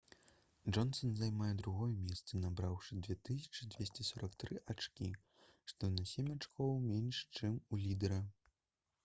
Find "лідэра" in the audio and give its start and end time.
7.87-8.19